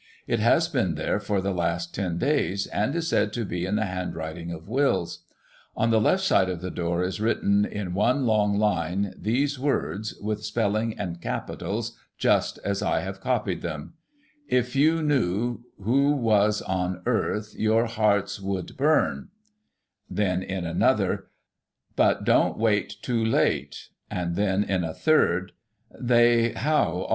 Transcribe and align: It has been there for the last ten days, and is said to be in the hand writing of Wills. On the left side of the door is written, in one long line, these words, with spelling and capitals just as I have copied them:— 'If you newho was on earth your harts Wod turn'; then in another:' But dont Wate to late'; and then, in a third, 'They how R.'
It 0.25 0.39
has 0.39 0.67
been 0.67 0.95
there 0.95 1.19
for 1.19 1.41
the 1.41 1.53
last 1.53 1.93
ten 1.93 2.17
days, 2.17 2.65
and 2.65 2.95
is 2.95 3.07
said 3.07 3.31
to 3.33 3.45
be 3.45 3.67
in 3.67 3.75
the 3.75 3.85
hand 3.85 4.15
writing 4.15 4.49
of 4.49 4.67
Wills. 4.67 5.19
On 5.77 5.91
the 5.91 6.01
left 6.01 6.23
side 6.23 6.49
of 6.49 6.59
the 6.59 6.71
door 6.71 7.03
is 7.03 7.21
written, 7.21 7.65
in 7.65 7.93
one 7.93 8.25
long 8.25 8.57
line, 8.57 9.13
these 9.15 9.59
words, 9.59 10.15
with 10.19 10.43
spelling 10.43 10.97
and 10.97 11.21
capitals 11.21 11.95
just 12.17 12.57
as 12.65 12.81
I 12.81 13.01
have 13.01 13.21
copied 13.21 13.61
them:— 13.61 13.93
'If 14.49 14.75
you 14.75 15.01
newho 15.03 16.17
was 16.17 16.63
on 16.63 17.03
earth 17.05 17.53
your 17.55 17.85
harts 17.85 18.39
Wod 18.39 18.75
turn'; 18.79 19.29
then 20.09 20.41
in 20.41 20.65
another:' 20.65 21.27
But 21.95 22.23
dont 22.23 22.57
Wate 22.57 22.89
to 23.03 23.23
late'; 23.23 23.89
and 24.09 24.35
then, 24.35 24.63
in 24.63 24.83
a 24.83 24.95
third, 24.95 25.51
'They 25.95 26.53
how 26.53 27.03
R.' 27.07 27.09